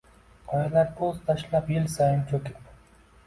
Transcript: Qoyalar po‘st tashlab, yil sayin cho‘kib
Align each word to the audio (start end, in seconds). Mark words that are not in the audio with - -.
Qoyalar 0.51 0.87
po‘st 1.01 1.21
tashlab, 1.27 1.69
yil 1.75 1.85
sayin 1.97 2.23
cho‘kib 2.33 2.73